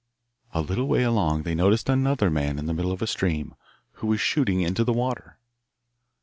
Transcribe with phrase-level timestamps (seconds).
[0.51, 3.53] A little way along they noticed another man in the middle of a stream,
[4.01, 5.37] who was shooting into the water.